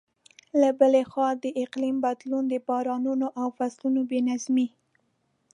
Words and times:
له 0.61 0.69
بلې 0.79 1.03
خوا، 1.09 1.29
د 1.43 1.45
اقلیم 1.63 1.95
بدلون 2.05 2.43
د 2.49 2.55
بارانونو 2.67 3.25
د 3.33 3.37
فصلونو 3.57 4.01
بې 4.09 4.19
نظمۍ. 4.29 4.67